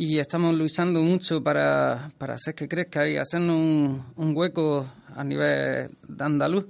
Y 0.00 0.18
estamos 0.18 0.54
luchando 0.54 1.02
mucho 1.02 1.44
para, 1.44 2.10
para 2.16 2.32
hacer 2.32 2.54
que 2.54 2.66
crezca 2.66 3.06
y 3.06 3.18
hacernos 3.18 4.00
un, 4.16 4.34
hueco 4.34 4.90
a 5.14 5.22
nivel 5.22 5.90
de 6.08 6.24
andaluz. 6.24 6.64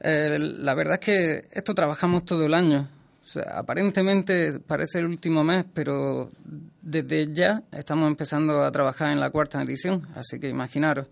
Eh, 0.00 0.38
la 0.38 0.72
verdad 0.72 0.94
es 0.94 1.00
que 1.00 1.48
esto 1.52 1.74
trabajamos 1.74 2.24
todo 2.24 2.46
el 2.46 2.54
año. 2.54 2.88
aparentemente 3.46 4.58
parece 4.60 5.00
el 5.00 5.04
último 5.04 5.44
mes, 5.44 5.66
pero 5.74 6.30
desde 6.80 7.30
ya 7.30 7.62
estamos 7.72 8.08
empezando 8.08 8.64
a 8.64 8.72
trabajar 8.72 9.12
en 9.12 9.20
la 9.20 9.28
cuarta 9.28 9.60
edición, 9.60 10.08
así 10.14 10.40
que 10.40 10.48
imaginaros. 10.48 11.08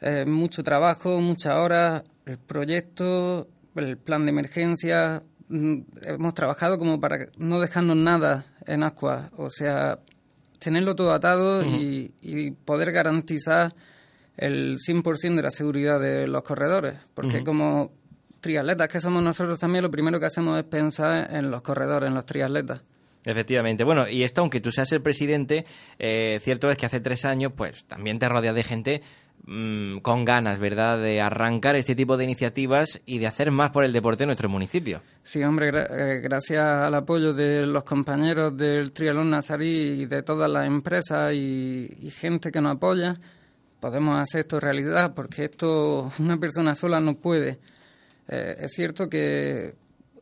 Eh, 0.00 0.24
mucho 0.24 0.64
trabajo, 0.64 1.20
muchas 1.20 1.56
horas, 1.56 2.04
el 2.24 2.38
proyecto, 2.38 3.48
el 3.74 3.98
plan 3.98 4.24
de 4.24 4.30
emergencia. 4.30 5.22
Mm, 5.50 5.80
hemos 6.04 6.32
trabajado 6.32 6.78
como 6.78 6.98
para 6.98 7.26
no 7.36 7.60
dejarnos 7.60 7.98
nada 7.98 8.46
en 8.64 8.82
Ascua. 8.82 9.30
O 9.36 9.50
sea, 9.50 9.98
tenerlo 10.58 10.94
todo 10.94 11.12
atado 11.12 11.62
y, 11.64 12.10
poder 12.64 12.92
garantizar 12.92 13.72
el 14.36 14.78
100% 14.78 15.36
de 15.36 15.42
la 15.42 15.50
seguridad 15.50 16.00
de 16.00 16.26
los 16.28 16.42
corredores, 16.42 16.98
porque 17.14 17.42
como 17.42 17.90
triatletas 18.40 18.88
que 18.88 19.00
somos 19.00 19.22
nosotros 19.22 19.58
también, 19.58 19.82
lo 19.82 19.90
primero 19.90 20.20
que 20.20 20.26
hacemos 20.26 20.56
es 20.58 20.64
pensar 20.64 21.34
en 21.34 21.50
los 21.50 21.62
corredores, 21.62 22.08
en 22.08 22.14
los 22.14 22.24
triatletas. 22.24 22.82
Efectivamente. 23.24 23.84
Bueno, 23.84 24.08
y 24.08 24.22
esto, 24.22 24.40
aunque 24.40 24.60
tú 24.60 24.70
seas 24.70 24.90
el 24.92 25.02
presidente, 25.02 25.64
eh, 25.98 26.40
cierto 26.42 26.70
es 26.70 26.78
que 26.78 26.86
hace 26.86 27.00
tres 27.00 27.24
años, 27.24 27.52
pues 27.54 27.84
también 27.84 28.18
te 28.18 28.28
rodeas 28.28 28.54
de 28.54 28.64
gente 28.64 29.02
Mm, 29.50 30.00
con 30.00 30.26
ganas, 30.26 30.60
¿verdad?, 30.60 30.98
de 30.98 31.22
arrancar 31.22 31.74
este 31.74 31.94
tipo 31.94 32.18
de 32.18 32.24
iniciativas 32.24 33.00
y 33.06 33.18
de 33.18 33.26
hacer 33.26 33.50
más 33.50 33.70
por 33.70 33.82
el 33.82 33.94
deporte 33.94 34.24
en 34.24 34.28
nuestro 34.28 34.50
municipio. 34.50 35.00
Sí, 35.22 35.42
hombre, 35.42 35.68
eh, 35.68 36.20
gracias 36.20 36.62
al 36.62 36.94
apoyo 36.94 37.32
de 37.32 37.64
los 37.64 37.82
compañeros 37.82 38.54
del 38.54 38.92
Trialón 38.92 39.30
Nazarí 39.30 40.02
y 40.02 40.04
de 40.04 40.22
todas 40.22 40.50
las 40.50 40.66
empresas 40.66 41.32
y, 41.32 42.10
gente 42.14 42.50
que 42.50 42.60
nos 42.60 42.76
apoya, 42.76 43.16
podemos 43.80 44.20
hacer 44.20 44.40
esto 44.40 44.60
realidad, 44.60 45.14
porque 45.14 45.44
esto 45.44 46.12
una 46.18 46.36
persona 46.36 46.74
sola 46.74 47.00
no 47.00 47.14
puede. 47.14 47.58
Eh, 48.28 48.56
es 48.60 48.72
cierto 48.72 49.08
que 49.08 49.74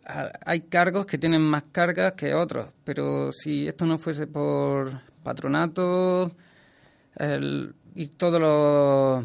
hay 0.05 0.61
cargos 0.61 1.05
que 1.05 1.19
tienen 1.19 1.43
más 1.43 1.65
cargas 1.73 2.13
que 2.13 2.33
otros, 2.33 2.69
pero 2.85 3.33
si 3.33 3.67
esto 3.67 3.87
no 3.87 3.99
fuese 3.99 4.29
por 4.29 5.01
patronato, 5.25 6.31
el, 7.17 7.75
y 7.97 8.07
todas 8.09 9.25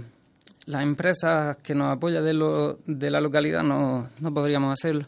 las 0.66 0.81
empresas 0.83 1.58
que 1.58 1.75
nos 1.75 1.95
apoyan 1.95 2.23
de, 2.23 2.33
lo, 2.33 2.80
de 2.88 3.11
la 3.11 3.22
localidad 3.22 3.63
no, 3.63 4.08
no 4.19 4.33
podríamos 4.33 4.72
hacerlo. 4.72 5.08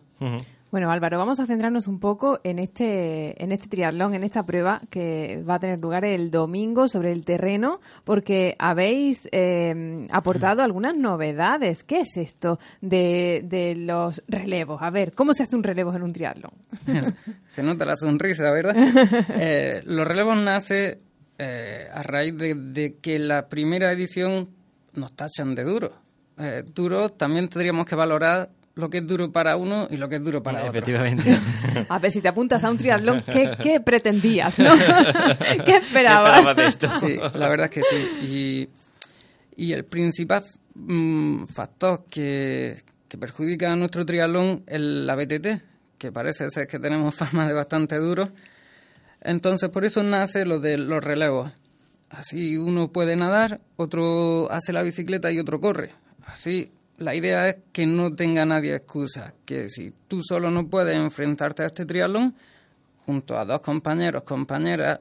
Bueno, 0.73 0.89
Álvaro, 0.91 1.19
vamos 1.19 1.39
a 1.39 1.45
centrarnos 1.45 1.87
un 1.87 1.99
poco 1.99 2.39
en 2.43 2.57
este, 2.57 3.41
en 3.43 3.51
este 3.51 3.67
triatlón, 3.67 4.15
en 4.15 4.23
esta 4.23 4.43
prueba 4.43 4.81
que 4.89 5.43
va 5.47 5.55
a 5.55 5.59
tener 5.59 5.77
lugar 5.77 6.03
el 6.03 6.31
domingo 6.31 6.87
sobre 6.87 7.11
el 7.11 7.23
terreno, 7.25 7.79
porque 8.03 8.55
habéis 8.57 9.29
eh, 9.31 10.07
aportado 10.11 10.63
algunas 10.63 10.95
novedades. 10.95 11.83
¿Qué 11.83 11.99
es 11.99 12.17
esto 12.17 12.57
de, 12.81 13.43
de, 13.45 13.75
los 13.75 14.23
relevos? 14.27 14.81
A 14.81 14.89
ver, 14.89 15.13
¿cómo 15.13 15.35
se 15.35 15.43
hace 15.43 15.55
un 15.55 15.61
relevo 15.61 15.93
en 15.93 16.01
un 16.01 16.11
triatlón? 16.11 16.53
se 17.45 17.61
nota 17.61 17.85
la 17.85 17.95
sonrisa, 17.95 18.49
¿verdad? 18.49 18.75
eh, 19.37 19.83
los 19.85 20.07
relevos 20.07 20.37
nace 20.37 21.01
eh, 21.37 21.87
a 21.91 22.03
raíz 22.03 22.37
de, 22.37 22.97
que 23.01 23.19
la 23.19 23.47
primera 23.47 23.91
edición 23.91 24.49
nos 24.93 25.13
tachan 25.15 25.55
de 25.55 25.63
duro. 25.63 25.93
Eh, 26.37 26.63
duro 26.73 27.09
también 27.09 27.47
tendríamos 27.47 27.85
que 27.85 27.95
valorar 27.95 28.49
lo 28.75 28.89
que 28.89 28.99
es 28.99 29.07
duro 29.07 29.31
para 29.31 29.55
uno 29.55 29.87
y 29.89 29.97
lo 29.97 30.09
que 30.09 30.15
es 30.15 30.23
duro 30.23 30.41
para 30.41 30.59
otro. 30.59 30.71
Efectivamente. 30.71 31.37
A 31.89 31.99
ver, 31.99 32.11
si 32.11 32.21
te 32.21 32.27
apuntas 32.27 32.63
a 32.63 32.71
un 32.71 32.77
triatlón, 32.77 33.23
¿qué, 33.23 33.79
pretendías? 33.81 34.57
¿no? 34.57 34.73
¿Qué 35.65 35.77
esperabas? 35.77 36.77
Sí, 36.99 37.17
la 37.17 37.49
verdad 37.49 37.69
es 37.69 37.71
que 37.71 37.83
sí. 37.83 38.69
Y, 39.55 39.63
y 39.63 39.73
el 39.73 39.85
principal 39.85 40.43
mm, 40.73 41.45
factor 41.45 42.05
que, 42.09 42.83
que 43.07 43.17
perjudica 43.19 43.71
a 43.71 43.75
nuestro 43.75 44.05
triatlón 44.05 44.63
es 44.65 44.81
la 44.81 45.15
BTT, 45.15 45.47
que 45.99 46.11
parece 46.11 46.49
ser 46.49 46.65
que 46.65 46.79
tenemos 46.79 47.13
fama 47.15 47.47
de 47.47 47.53
bastante 47.53 47.97
duro 47.97 48.31
entonces, 49.23 49.69
por 49.69 49.85
eso 49.85 50.03
nace 50.03 50.45
lo 50.45 50.59
de 50.59 50.77
los 50.77 51.03
relevos. 51.03 51.51
Así 52.09 52.57
uno 52.57 52.91
puede 52.91 53.15
nadar, 53.15 53.61
otro 53.75 54.51
hace 54.51 54.71
la 54.71 54.83
bicicleta 54.83 55.31
y 55.31 55.39
otro 55.39 55.59
corre. 55.59 55.93
Así, 56.25 56.71
la 56.97 57.15
idea 57.15 57.49
es 57.49 57.57
que 57.71 57.85
no 57.85 58.11
tenga 58.11 58.45
nadie 58.45 58.75
excusa, 58.75 59.33
que 59.45 59.69
si 59.69 59.93
tú 60.07 60.21
solo 60.23 60.51
no 60.51 60.67
puedes 60.67 60.95
enfrentarte 60.95 61.63
a 61.63 61.67
este 61.67 61.85
triatlón, 61.85 62.35
junto 63.05 63.37
a 63.37 63.45
dos 63.45 63.61
compañeros, 63.61 64.23
compañeras, 64.23 64.99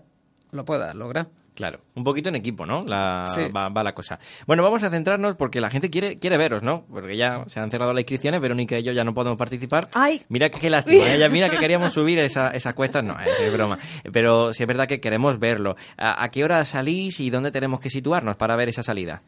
lo 0.52 0.64
puedas 0.64 0.94
lograr. 0.94 1.28
Claro, 1.54 1.80
un 1.94 2.04
poquito 2.04 2.30
en 2.30 2.36
equipo, 2.36 2.64
¿no? 2.64 2.80
La, 2.86 3.26
va, 3.54 3.82
la 3.82 3.92
cosa. 3.92 4.18
Bueno, 4.46 4.62
vamos 4.62 4.82
a 4.84 4.90
centrarnos 4.90 5.36
porque 5.36 5.60
la 5.60 5.68
gente 5.68 5.90
quiere 5.90 6.18
quiere 6.18 6.38
veros, 6.38 6.62
¿no? 6.62 6.86
Porque 6.86 7.16
ya 7.16 7.44
se 7.48 7.60
han 7.60 7.70
cerrado 7.70 7.92
las 7.92 8.00
inscripciones, 8.00 8.40
Verónica 8.40 8.78
y 8.78 8.82
yo 8.82 8.92
ya 8.92 9.04
no 9.04 9.12
podemos 9.12 9.38
participar. 9.38 9.82
¡Ay! 9.94 10.22
Mira 10.28 10.48
qué 10.48 10.70
lástima, 10.70 11.04
¿eh? 11.14 11.28
mira 11.28 11.50
que 11.50 11.58
queríamos 11.58 11.92
subir 11.92 12.18
esa, 12.20 12.48
esa 12.48 12.72
cuesta, 12.72 13.02
no, 13.02 13.16
es 13.20 13.52
broma. 13.52 13.78
Pero 14.12 14.52
sí 14.54 14.62
es 14.62 14.66
verdad 14.66 14.86
que 14.86 15.00
queremos 15.00 15.38
verlo. 15.38 15.76
¿A, 15.98 16.28
qué 16.30 16.42
hora 16.42 16.64
salís 16.64 17.20
y 17.20 17.28
dónde 17.28 17.50
tenemos 17.50 17.80
que 17.80 17.90
situarnos 17.90 18.36
para 18.36 18.56
ver 18.56 18.70
esa 18.70 18.82
salida? 18.82 19.22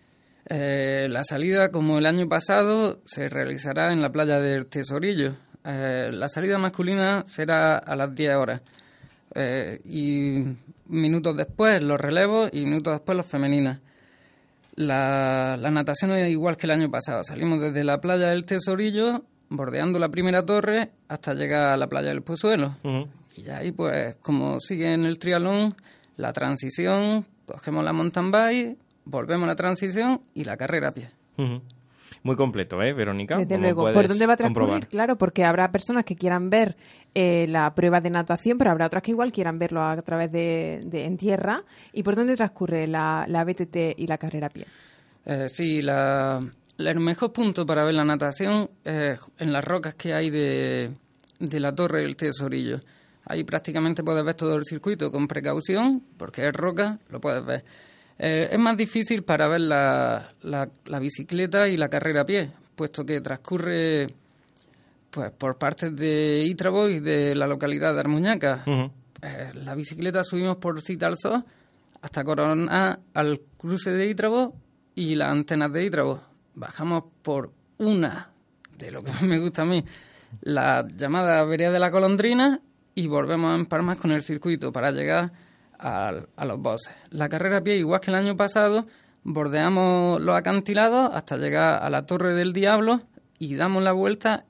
Eh, 0.48 1.08
la 1.10 1.24
salida, 1.24 1.70
como 1.70 1.98
el 1.98 2.06
año 2.06 2.26
pasado, 2.28 3.00
se 3.04 3.28
realizará 3.28 3.92
en 3.92 4.00
la 4.00 4.10
playa 4.10 4.40
del 4.40 4.66
Tesorillo. 4.66 5.36
Eh, 5.62 6.10
la 6.12 6.28
salida 6.28 6.58
masculina 6.58 7.24
será 7.26 7.76
a 7.76 7.96
las 7.96 8.14
10 8.14 8.34
horas. 8.34 8.60
Eh, 9.34 9.80
y 9.84 10.44
minutos 10.86 11.36
después 11.36 11.82
los 11.82 12.00
relevos 12.00 12.50
y 12.52 12.64
minutos 12.64 12.94
después 12.94 13.16
los 13.16 13.26
femeninas. 13.26 13.80
La, 14.76 15.56
natación 15.56 16.12
es 16.12 16.30
igual 16.30 16.56
que 16.56 16.66
el 16.66 16.72
año 16.72 16.90
pasado. 16.90 17.22
Salimos 17.24 17.60
desde 17.60 17.84
la 17.84 18.00
playa 18.00 18.30
del 18.30 18.44
Tesorillo, 18.44 19.24
bordeando 19.48 19.98
la 19.98 20.08
primera 20.08 20.44
torre, 20.44 20.90
hasta 21.08 21.34
llegar 21.34 21.72
a 21.72 21.76
la 21.76 21.86
playa 21.86 22.08
del 22.08 22.22
Pozuelo. 22.22 22.76
Y 23.36 23.42
ya 23.42 23.58
ahí, 23.58 23.72
pues, 23.72 24.16
como 24.16 24.58
sigue 24.60 24.92
en 24.92 25.04
el 25.04 25.18
triatlón, 25.18 25.74
la 26.16 26.32
transición, 26.32 27.24
cogemos 27.46 27.84
la 27.84 27.92
mountain 27.92 28.30
bike, 28.30 28.78
volvemos 29.04 29.44
a 29.44 29.48
la 29.48 29.56
transición 29.56 30.20
y 30.34 30.44
la 30.44 30.56
carrera 30.56 30.88
a 30.88 30.92
pie 30.92 31.10
muy 32.24 32.36
completo, 32.36 32.82
¿eh, 32.82 32.92
Verónica? 32.94 33.36
Desde 33.36 33.58
luego. 33.58 33.92
¿Por 33.92 34.08
dónde 34.08 34.26
va 34.26 34.32
a 34.32 34.36
transcurrir? 34.36 34.88
Claro, 34.88 35.16
porque 35.16 35.44
habrá 35.44 35.70
personas 35.70 36.06
que 36.06 36.16
quieran 36.16 36.48
ver 36.48 36.74
eh, 37.14 37.46
la 37.48 37.74
prueba 37.74 38.00
de 38.00 38.08
natación, 38.08 38.56
pero 38.56 38.70
habrá 38.70 38.86
otras 38.86 39.02
que 39.02 39.10
igual 39.10 39.30
quieran 39.30 39.58
verlo 39.58 39.82
a 39.82 40.00
través 40.00 40.32
de, 40.32 40.80
en 40.90 41.16
tierra. 41.18 41.62
¿Y 41.92 42.02
por 42.02 42.16
dónde 42.16 42.34
transcurre 42.34 42.86
la, 42.86 43.26
la 43.28 43.44
BTT 43.44 43.98
y 43.98 44.06
la 44.06 44.16
carrera 44.16 44.46
a 44.46 44.50
pie? 44.50 44.64
Eh, 45.26 45.48
sí, 45.48 45.82
la, 45.82 46.40
el 46.78 47.00
mejor 47.00 47.30
punto 47.30 47.66
para 47.66 47.84
ver 47.84 47.94
la 47.94 48.06
natación 48.06 48.70
es 48.82 49.20
en 49.38 49.52
las 49.52 49.64
rocas 49.64 49.94
que 49.94 50.14
hay 50.14 50.30
de, 50.30 50.92
de 51.38 51.60
la 51.60 51.74
torre 51.74 52.00
del 52.00 52.16
tesorillo. 52.16 52.80
Ahí 53.26 53.44
prácticamente 53.44 54.02
puedes 54.02 54.24
ver 54.24 54.34
todo 54.34 54.54
el 54.56 54.64
circuito 54.64 55.10
con 55.10 55.28
precaución, 55.28 56.02
porque 56.16 56.48
es 56.48 56.52
roca, 56.54 56.98
lo 57.10 57.20
puedes 57.20 57.44
ver. 57.44 57.64
Eh, 58.18 58.48
es 58.52 58.58
más 58.58 58.76
difícil 58.76 59.24
para 59.24 59.48
ver 59.48 59.62
la, 59.62 60.32
la, 60.42 60.98
bicicleta 61.00 61.68
y 61.68 61.76
la 61.76 61.88
carrera 61.88 62.22
a 62.22 62.24
pie, 62.24 62.50
puesto 62.76 63.04
que 63.04 63.20
transcurre 63.20 64.08
pues 65.10 65.30
por 65.32 65.58
partes 65.58 65.94
de 65.96 66.44
Itrabo 66.44 66.88
y 66.88 67.00
de 67.00 67.34
la 67.34 67.46
localidad 67.46 67.92
de 67.92 68.00
Armuñaca. 68.00 68.64
Eh, 69.22 69.50
la 69.54 69.74
bicicleta 69.74 70.22
subimos 70.22 70.56
por 70.56 70.80
Citalso 70.80 71.44
hasta 72.02 72.24
Corona 72.24 73.00
al 73.14 73.40
cruce 73.56 73.90
de 73.90 74.08
Itrabo 74.08 74.54
y 74.94 75.14
las 75.14 75.30
antenas 75.30 75.72
de 75.72 75.84
Itrabo. 75.84 76.20
Bajamos 76.54 77.04
por 77.22 77.52
una, 77.78 78.30
de 78.78 78.90
lo 78.90 79.02
que 79.02 79.12
más 79.12 79.22
me 79.22 79.38
gusta 79.38 79.62
a 79.62 79.66
mí, 79.66 79.84
la 80.42 80.86
llamada 80.86 81.44
Vereda 81.44 81.72
de 81.72 81.80
la 81.80 81.90
Colondrina 81.90 82.60
y 82.94 83.06
volvemos 83.08 83.50
a 83.50 83.54
empalmar 83.56 83.96
con 83.96 84.12
el 84.12 84.22
circuito 84.22 84.72
para 84.72 84.90
llegar 84.92 85.32
a, 85.78 86.12
los 86.44 86.58
bosses. 86.60 86.92
La 87.10 87.28
carrera 87.28 87.58
a 87.58 87.60
pie, 87.62 87.76
igual 87.76 88.00
que 88.00 88.10
el 88.10 88.16
año 88.16 88.36
pasado, 88.36 88.86
bordeamos 89.22 90.20
los 90.20 90.36
acantilados 90.36 91.10
hasta 91.14 91.36
llegar 91.36 91.82
a 91.82 91.90
la 91.90 92.06
Torre 92.06 92.34
del 92.34 92.52
Diablo 92.52 93.02
y 93.38 93.54
damos 93.56 93.82
la 93.82 93.92
vuelta 93.92 94.44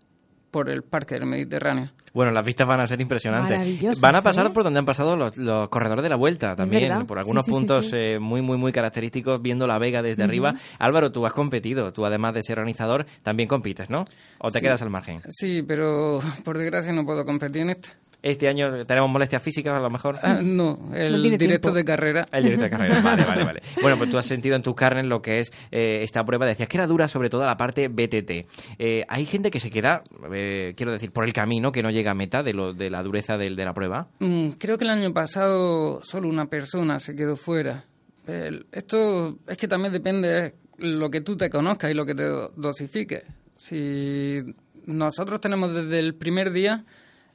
por 0.50 0.68
el 0.70 0.82
Parque 0.82 1.14
del 1.16 1.26
Mediterráneo. 1.26 1.90
Bueno, 2.12 2.30
las 2.30 2.44
vistas 2.44 2.68
van 2.68 2.78
a 2.78 2.86
ser 2.86 3.00
impresionantes. 3.00 4.00
Van 4.00 4.14
a 4.14 4.22
pasar 4.22 4.46
¿eh? 4.46 4.50
por 4.50 4.62
donde 4.62 4.78
han 4.78 4.84
pasado 4.84 5.16
los, 5.16 5.36
los 5.36 5.68
corredores 5.68 6.04
de 6.04 6.08
la 6.08 6.14
vuelta 6.14 6.54
también, 6.54 6.90
verdad. 6.90 7.06
por 7.06 7.18
algunos 7.18 7.44
sí, 7.44 7.50
sí, 7.50 7.58
puntos 7.58 7.86
sí. 7.86 7.96
eh, 7.96 8.18
muy, 8.20 8.40
muy, 8.40 8.56
muy 8.56 8.70
característicos, 8.70 9.42
viendo 9.42 9.66
la 9.66 9.78
Vega 9.80 10.00
desde 10.00 10.22
arriba. 10.22 10.54
Álvaro, 10.78 11.10
tú 11.10 11.26
has 11.26 11.32
competido, 11.32 11.92
tú 11.92 12.06
además 12.06 12.34
de 12.34 12.44
ser 12.44 12.60
organizador, 12.60 13.04
también 13.24 13.48
compites, 13.48 13.90
¿no? 13.90 14.04
¿O 14.38 14.52
te 14.52 14.60
Sí. 14.60 14.64
quedas 14.64 14.80
al 14.82 14.90
margen? 14.90 15.22
Sí, 15.28 15.64
pero 15.66 16.20
por 16.44 16.56
desgracia 16.56 16.92
no 16.92 17.04
puedo 17.04 17.24
competir 17.24 17.62
en 17.62 17.70
esta. 17.70 17.88
Este 18.24 18.48
año 18.48 18.86
tenemos 18.86 19.10
molestias 19.10 19.42
físicas, 19.42 19.74
a 19.74 19.80
lo 19.80 19.90
mejor. 19.90 20.18
Ah, 20.22 20.40
no, 20.42 20.78
el 20.94 21.12
No 21.12 21.18
directo 21.22 21.46
tiempo. 21.46 21.72
de 21.72 21.84
carrera. 21.84 22.26
El 22.32 22.44
directo 22.44 22.64
de 22.64 22.70
carrera, 22.70 23.00
vale, 23.02 23.22
vale, 23.24 23.44
vale. 23.44 23.62
Bueno, 23.82 23.98
pues 23.98 24.08
tú 24.08 24.16
has 24.16 24.24
sentido 24.24 24.56
en 24.56 24.62
tus 24.62 24.74
carnes 24.74 25.04
lo 25.04 25.20
que 25.20 25.40
es 25.40 25.52
eh, 25.70 25.98
esta 26.02 26.24
prueba. 26.24 26.46
Decías 26.46 26.66
que 26.70 26.78
era 26.78 26.86
dura, 26.86 27.06
sobre 27.06 27.28
todo 27.28 27.44
la 27.44 27.58
parte 27.58 27.88
BTT. 27.88 28.30
Eh, 28.78 29.02
hay 29.08 29.26
gente 29.26 29.50
que 29.50 29.60
se 29.60 29.68
queda, 29.70 30.02
eh, 30.32 30.72
quiero 30.74 30.90
decir, 30.92 31.12
por 31.12 31.24
el 31.24 31.34
camino, 31.34 31.70
que 31.70 31.82
no 31.82 31.90
llega 31.90 32.12
a 32.12 32.14
meta 32.14 32.42
de, 32.42 32.54
lo, 32.54 32.72
de 32.72 32.88
la 32.88 33.02
dureza 33.02 33.36
de 33.36 33.50
la 33.50 33.74
prueba. 33.74 34.08
Mm, 34.20 34.52
Creo 34.52 34.78
que 34.78 34.84
el 34.84 34.90
año 34.90 35.12
pasado 35.12 36.00
solo 36.02 36.26
una 36.26 36.46
persona 36.46 36.98
se 37.00 37.14
quedó 37.14 37.36
fuera. 37.36 37.84
El- 38.26 38.64
esto 38.72 39.36
es 39.46 39.58
que 39.58 39.68
también 39.68 39.92
depende 39.92 40.54
lo 40.78 41.10
que 41.10 41.20
tú 41.20 41.36
te 41.36 41.50
conozcas 41.50 41.90
y 41.90 41.94
lo 41.94 42.06
que 42.06 42.14
te 42.14 42.24
do- 42.24 42.52
dosifiques. 42.56 43.22
Si 43.56 44.38
nosotros 44.86 45.40
tenemos 45.40 45.74
desde 45.74 45.98
el 45.98 46.14
primer 46.14 46.50
día 46.52 46.84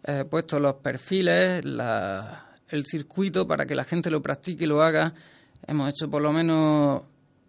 eh, 0.04 0.26
puestos 0.30 0.62
los 0.62 0.76
perfiles, 0.76 1.64
la- 1.66 2.46
el 2.70 2.86
circuito 2.86 3.48
para 3.48 3.66
que 3.66 3.76
la 3.76 3.84
gente 3.84 4.10
lo 4.12 4.22
practique 4.22 4.66
y 4.66 4.68
lo 4.68 4.82
haga, 4.84 5.14
hemos 5.68 5.90
hecho 5.90 6.10
por 6.10 6.22
lo 6.22 6.32
menos 6.32 7.02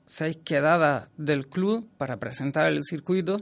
seis 0.07 0.39
quedadas 0.45 1.09
del 1.17 1.47
club 1.49 1.89
para 1.99 2.17
presentar 2.19 2.67
el 2.73 2.83
circuito. 2.85 3.37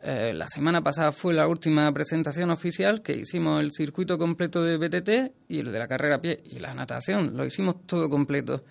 Eh, 0.00 0.32
la 0.32 0.46
semana 0.46 0.80
pasada 0.82 1.10
fue 1.10 1.34
la 1.34 1.48
última 1.48 1.90
presentación 1.92 2.50
oficial 2.50 3.02
que 3.02 3.14
hicimos 3.18 3.60
el 3.60 3.72
circuito 3.72 4.16
completo 4.16 4.62
de 4.62 4.76
BTT 4.76 5.32
y 5.48 5.58
el 5.58 5.72
de 5.72 5.78
la 5.78 5.88
carrera 5.88 6.16
a 6.16 6.20
pie 6.20 6.40
y 6.44 6.60
la 6.60 6.72
natación. 6.74 7.36
Lo 7.36 7.44
hicimos 7.44 7.84
todo 7.86 8.08
completo. 8.08 8.62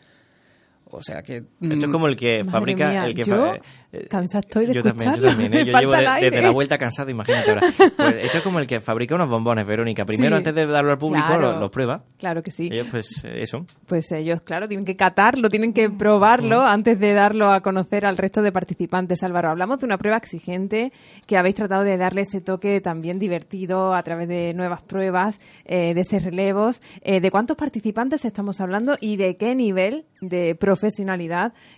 O 0.90 1.02
sea 1.02 1.22
que... 1.22 1.38
Esto 1.38 1.48
es 1.62 1.88
mm, 1.88 1.92
como 1.92 2.08
el 2.08 2.16
que 2.16 2.40
Madre 2.44 2.52
fabrica... 2.52 2.90
mía, 2.90 3.04
el 3.06 3.14
que 3.14 3.24
yo 3.24 3.36
fa- 3.36 3.56
eh, 3.92 4.08
cansada 4.10 4.40
estoy 4.40 4.66
de 4.68 4.74
yo 4.74 4.84
también, 4.84 5.12
yo 5.16 5.28
escucharlo. 5.28 5.30
también, 5.44 5.54
¿eh? 5.54 5.66
Yo 5.68 5.72
falta 5.74 6.00
llevo 6.00 6.14
de- 6.16 6.30
desde 6.30 6.42
la 6.42 6.52
vuelta 6.52 6.78
cansado, 6.78 7.10
imagínate 7.10 7.50
ahora. 7.52 7.62
Pues 7.98 8.16
esto 8.22 8.38
es 8.38 8.44
como 8.44 8.60
el 8.60 8.68
que 8.68 8.80
fabrica 8.80 9.16
unos 9.16 9.30
bombones, 9.30 9.66
Verónica. 9.66 10.06
Primero, 10.06 10.36
Sí. 10.36 10.40
antes 10.40 10.56
de 10.56 10.66
darlo 10.66 10.92
al 10.92 10.98
público, 10.98 11.26
Claro. 11.28 11.52
los 11.52 11.60
lo 11.60 11.72
prueba. 11.72 12.04
Claro 12.18 12.42
que 12.44 12.52
sí. 12.52 12.70
Ellos, 12.72 12.88
pues, 12.92 13.24
eh, 13.26 13.42
eso. 13.42 13.66
Pues 13.86 14.12
ellos, 14.14 14.42
claro, 14.42 14.68
tienen 14.68 14.86
que 14.86 14.96
catarlo, 14.96 15.50
tienen 15.50 15.74
que 15.74 15.90
probarlo 15.90 16.62
antes 16.62 17.00
de 17.00 17.14
darlo 17.14 17.50
a 17.52 17.62
conocer 17.62 18.06
al 18.06 18.18
resto 18.18 18.42
de 18.42 18.52
participantes. 18.52 19.24
Álvaro, 19.24 19.50
hablamos 19.50 19.80
de 19.80 19.86
una 19.86 19.98
prueba 19.98 20.18
exigente 20.18 20.92
que 21.26 21.38
habéis 21.38 21.56
tratado 21.56 21.84
de 21.84 21.98
darle 21.98 22.22
ese 22.22 22.40
toque 22.42 22.80
también 22.82 23.20
divertido 23.20 23.94
a 23.94 24.04
través 24.04 24.28
de 24.28 24.54
nuevas 24.54 24.82
pruebas, 24.84 25.40
eh, 25.66 25.94
de 25.94 26.02
ese 26.02 26.20
relevos. 26.20 26.82
Eh, 27.02 27.20
¿De 27.20 27.32
cuántos 27.32 27.58
participantes 27.58 28.24
estamos 28.26 28.62
hablando 28.62 28.96
y 29.02 29.18
de 29.18 29.36
qué 29.36 29.56
nivel 29.56 30.06
de 30.22 30.56
profesionalidad 30.56 30.77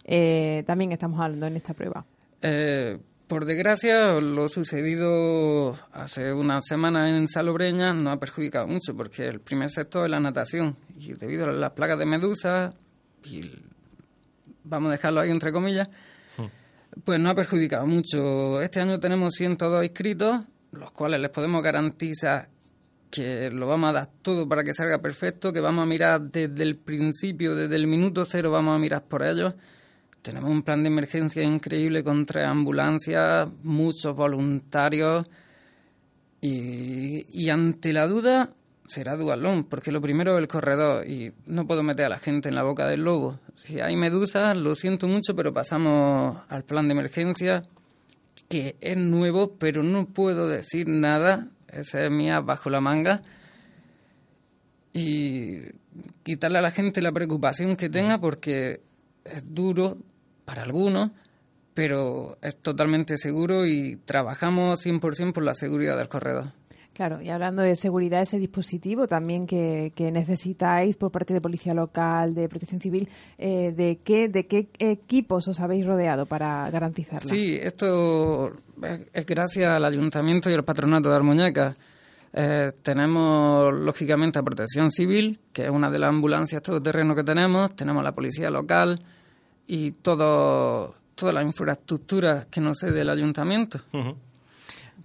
eh, 0.05 0.63
también 0.65 0.91
estamos 0.91 1.19
hablando 1.19 1.47
en 1.47 1.55
esta 1.55 1.73
prueba? 1.73 2.05
Eh, 2.41 2.97
por 3.27 3.45
desgracia, 3.45 4.19
lo 4.19 4.47
sucedido 4.47 5.77
hace 5.91 6.33
una 6.33 6.61
semana 6.61 7.15
en 7.15 7.27
Salobreña 7.27 7.93
nos 7.93 8.15
ha 8.15 8.19
perjudicado 8.19 8.67
mucho 8.67 8.95
porque 8.95 9.27
el 9.27 9.39
primer 9.39 9.69
sector 9.69 10.05
es 10.05 10.11
la 10.11 10.19
natación 10.19 10.75
y 10.97 11.13
debido 11.13 11.45
a 11.45 11.51
las 11.51 11.71
plagas 11.73 11.99
de 11.99 12.05
medusa 12.05 12.73
y 13.23 13.51
vamos 14.63 14.89
a 14.89 14.91
dejarlo 14.93 15.21
ahí 15.21 15.29
entre 15.29 15.51
comillas, 15.51 15.89
pues 17.03 17.19
nos 17.19 17.31
ha 17.31 17.35
perjudicado 17.35 17.85
mucho. 17.85 18.61
Este 18.61 18.81
año 18.81 18.99
tenemos 18.99 19.33
102 19.35 19.83
inscritos, 19.83 20.41
los 20.71 20.91
cuales 20.91 21.19
les 21.19 21.29
podemos 21.29 21.61
garantizar 21.61 22.49
que 23.09 23.49
lo 23.49 23.67
vamos 23.67 23.89
a 23.89 23.93
dar 23.93 24.09
todo 24.21 24.47
para 24.47 24.63
que 24.63 24.73
salga 24.73 25.01
perfecto, 25.01 25.51
que 25.51 25.59
vamos 25.59 25.83
a 25.83 25.85
mirar 25.85 26.21
desde 26.21 26.63
el 26.63 26.75
principio, 26.75 27.55
desde 27.55 27.75
el 27.75 27.87
minuto 27.87 28.25
cero, 28.25 28.51
vamos 28.51 28.75
a 28.75 28.79
mirar 28.79 29.03
por 29.03 29.23
ellos. 29.23 29.55
Tenemos 30.21 30.49
un 30.49 30.63
plan 30.63 30.83
de 30.83 30.89
emergencia 30.89 31.43
increíble 31.43 32.03
con 32.03 32.25
tres 32.25 32.45
ambulancias, 32.45 33.49
muchos 33.63 34.15
voluntarios 34.15 35.25
y, 36.41 37.49
ante 37.49 37.93
la 37.93 38.07
duda 38.07 38.53
será 38.87 39.15
dualón, 39.15 39.65
porque 39.65 39.91
lo 39.91 40.01
primero 40.01 40.33
es 40.33 40.39
el 40.39 40.47
corredor 40.47 41.07
y 41.07 41.31
no 41.45 41.67
puedo 41.67 41.83
meter 41.83 42.07
a 42.07 42.09
la 42.09 42.17
gente 42.17 42.49
en 42.49 42.55
la 42.55 42.63
boca 42.63 42.87
del 42.87 43.03
lobo. 43.03 43.39
Si 43.55 43.79
hay 43.79 43.95
medusas, 43.95 44.57
lo 44.57 44.73
siento 44.73 45.07
mucho, 45.07 45.35
pero 45.35 45.53
pasamos 45.53 46.37
al 46.49 46.63
plan 46.63 46.87
de 46.87 46.93
emergencia, 46.93 47.61
que 48.49 48.77
es 48.81 48.97
nuevo, 48.97 49.55
pero 49.59 49.83
no 49.83 50.07
puedo 50.07 50.47
decir 50.47 50.87
nada, 50.87 51.47
esa 51.73 51.99
es 51.99 52.11
mía 52.11 52.39
bajo 52.39 52.69
la 52.69 52.81
manga 52.81 53.21
y 54.93 55.61
quitarle 56.23 56.59
a 56.59 56.61
la 56.61 56.71
gente 56.71 57.01
la 57.01 57.11
preocupación 57.11 57.75
que 57.75 57.89
tenga 57.89 58.17
porque 58.17 58.81
es 59.23 59.43
duro 59.53 59.97
para 60.45 60.63
algunos, 60.63 61.11
pero 61.73 62.37
es 62.41 62.57
totalmente 62.57 63.17
seguro 63.17 63.65
y 63.65 63.97
trabajamos 63.97 64.85
100% 64.85 65.33
por 65.33 65.43
la 65.43 65.53
seguridad 65.53 65.97
del 65.97 66.09
corredor. 66.09 66.53
Claro, 66.99 67.21
y 67.21 67.29
hablando 67.29 67.61
de 67.61 67.77
seguridad, 67.77 68.19
ese 68.19 68.37
dispositivo 68.37 69.07
también 69.07 69.47
que, 69.47 69.93
que 69.95 70.11
necesitáis 70.11 70.97
por 70.97 71.13
parte 71.13 71.33
de 71.33 71.39
Policía 71.39 71.73
Local, 71.73 72.33
de 72.35 72.49
Protección 72.49 72.81
Civil, 72.81 73.07
eh, 73.37 73.71
¿de, 73.71 73.99
qué, 74.03 74.27
¿de 74.27 74.47
qué 74.47 74.67
equipos 74.79 75.47
os 75.47 75.61
habéis 75.61 75.85
rodeado 75.85 76.25
para 76.25 76.69
garantizarla? 76.69 77.29
Sí, 77.29 77.57
esto 77.57 78.51
es, 79.13 79.25
gracias 79.25 79.69
al 79.69 79.85
Ayuntamiento 79.85 80.49
y 80.49 80.55
al 80.55 80.65
Patronato 80.65 81.09
de 81.09 81.15
Almuñeca. 81.15 81.73
Eh, 82.33 82.73
tenemos, 82.83 83.73
lógicamente, 83.73 84.37
a 84.37 84.43
Protección 84.43 84.91
Civil, 84.91 85.39
que 85.53 85.63
es 85.63 85.69
una 85.69 85.89
de 85.89 85.99
las 85.99 86.09
ambulancias 86.09 86.61
todoterreno 86.61 87.15
que 87.15 87.23
tenemos. 87.23 87.77
Tenemos 87.77 88.03
la 88.03 88.11
Policía 88.11 88.49
Local 88.49 89.01
y 89.67 89.91
todo, 89.91 90.95
toda 91.15 91.31
la 91.31 91.43
infraestructura 91.43 92.47
que 92.51 92.59
nos 92.59 92.79
cede 92.79 92.99
el 92.99 93.09
Ayuntamiento. 93.09 93.79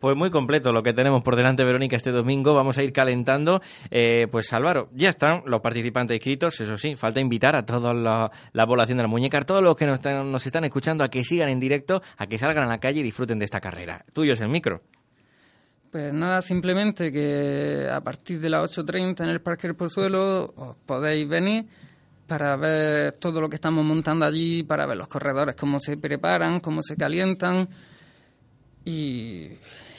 Pues 0.00 0.17
muy 0.17 0.31
completo 0.31 0.73
lo 0.73 0.82
que 0.82 0.93
tenemos 0.93 1.23
por 1.23 1.37
delante, 1.37 1.64
Verónica, 1.64 1.96
este 1.96 2.11
domingo. 2.11 2.55
Vamos 2.55 2.79
a 2.79 2.82
ir 2.82 2.93
calentando. 2.93 3.61
Eh, 3.91 4.26
pues 4.31 4.52
Álvaro, 4.52 4.88
ya 4.93 5.08
están 5.08 5.43
los 5.46 5.61
participantes 5.61 6.17
inscritos. 6.17 6.61
Eso 6.61 6.76
sí, 6.76 6.96
falta 6.96 7.20
invitar 7.20 7.56
a 7.56 7.64
toda 7.64 7.94
la, 7.94 8.31
la 8.52 8.67
población 8.67 8.99
de 8.99 9.05
la 9.05 9.08
muñeca, 9.08 9.38
a 9.38 9.43
todos 9.43 9.62
los 9.62 9.76
que 9.76 9.87
nos 9.87 9.94
están, 9.94 10.31
nos 10.31 10.46
están 10.46 10.64
escuchando, 10.64 11.05
a 11.05 11.08
que 11.08 11.25
sigan 11.25 11.49
en 11.49 11.61
directo, 11.61 12.02
a 12.17 12.26
que 12.26 12.38
salgan 12.38 12.64
a 12.64 12.69
la 12.69 12.79
calle 12.79 13.00
y 13.00 13.02
disfruten 13.02 13.38
de 13.38 13.44
esta 13.44 13.61
carrera. 13.61 14.05
Tuyo 14.12 14.32
es 14.32 14.41
el 14.41 14.49
micro. 14.49 14.82
Pues 15.91 16.12
nada, 16.12 16.41
simplemente 16.43 17.12
que 17.12 17.88
a 17.88 18.00
partir 18.00 18.41
de 18.41 18.50
las 18.50 18.76
8.30 18.76 19.23
en 19.23 19.29
el 19.29 19.41
Parque 19.41 19.69
del 19.69 19.76
Pozuelo 19.76 20.52
os 20.56 20.76
podéis 20.85 21.29
venir 21.29 21.67
para 22.26 22.56
ver 22.56 23.12
todo 23.12 23.41
lo 23.41 23.49
que 23.49 23.56
estamos 23.56 23.84
montando 23.84 24.27
allí, 24.27 24.65
para 24.65 24.86
ver 24.86 24.96
los 24.96 25.06
corredores, 25.06 25.55
cómo 25.55 25.79
se 25.79 25.96
preparan, 25.96 26.58
cómo 26.58 26.82
se 26.82 26.96
calientan 26.96 27.69
y, 28.84 29.48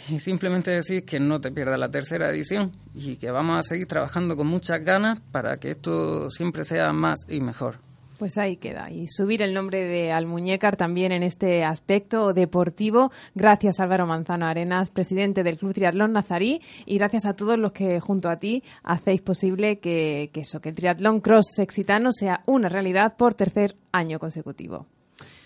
y 0.09 0.19
simplemente 0.19 0.71
decir 0.71 1.05
que 1.05 1.19
no 1.19 1.41
te 1.41 1.51
pierdas 1.51 1.79
la 1.79 1.89
tercera 1.89 2.29
edición 2.29 2.71
y 2.93 3.17
que 3.17 3.31
vamos 3.31 3.59
a 3.59 3.63
seguir 3.63 3.87
trabajando 3.87 4.35
con 4.35 4.47
muchas 4.47 4.83
ganas 4.83 5.19
para 5.31 5.57
que 5.57 5.71
esto 5.71 6.29
siempre 6.29 6.63
sea 6.63 6.93
más 6.93 7.25
y 7.27 7.39
mejor. 7.39 7.79
Pues 8.17 8.37
ahí 8.37 8.55
queda. 8.55 8.89
Y 8.91 9.07
subir 9.09 9.41
el 9.41 9.53
nombre 9.53 9.83
de 9.83 10.11
Almuñécar 10.11 10.77
también 10.77 11.11
en 11.11 11.21
este 11.21 11.65
aspecto 11.65 12.31
deportivo. 12.31 13.11
Gracias 13.33 13.79
Álvaro 13.79 14.07
Manzano 14.07 14.45
Arenas, 14.45 14.89
presidente 14.89 15.43
del 15.43 15.57
Club 15.57 15.73
Triatlón 15.73 16.13
Nazarí. 16.13 16.61
Y 16.85 16.97
gracias 16.97 17.25
a 17.25 17.33
todos 17.33 17.59
los 17.59 17.73
que 17.73 17.99
junto 17.99 18.29
a 18.29 18.37
ti 18.37 18.63
hacéis 18.83 19.21
posible 19.21 19.79
que, 19.79 20.29
que 20.31 20.41
eso, 20.41 20.61
que 20.61 20.69
el 20.69 20.75
triatlón 20.75 21.19
cross 21.19 21.47
sexitano 21.55 22.11
sea 22.13 22.41
una 22.45 22.69
realidad 22.69 23.17
por 23.17 23.33
tercer 23.33 23.75
año 23.91 24.17
consecutivo. 24.17 24.85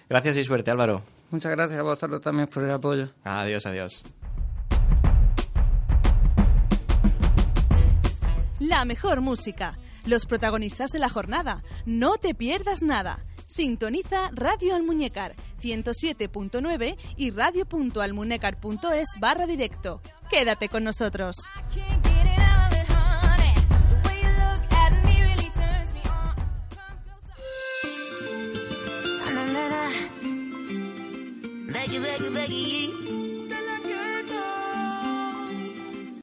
Gracias 0.07 0.37
y 0.37 0.43
suerte, 0.43 0.69
Álvaro. 0.69 1.01
Muchas 1.31 1.51
gracias 1.51 1.79
a 1.79 1.83
vosotros 1.83 2.21
también 2.21 2.47
por 2.47 2.63
el 2.63 2.71
apoyo. 2.71 3.09
Adiós, 3.23 3.65
adiós. 3.65 4.03
La 8.59 8.83
mejor 8.83 9.21
música, 9.21 9.77
los 10.05 10.25
protagonistas 10.25 10.91
de 10.91 10.99
la 10.99 11.09
jornada. 11.09 11.63
No 11.85 12.17
te 12.17 12.33
pierdas 12.33 12.81
nada. 12.81 13.25
Sintoniza 13.45 14.29
Radio 14.33 14.75
Almuñécar 14.75 15.35
107.9 15.61 16.97
y 17.17 17.31
radio.almuñécar.es 17.31 19.07
barra 19.19 19.47
directo. 19.47 20.01
Quédate 20.29 20.69
con 20.69 20.83
nosotros. 20.83 21.35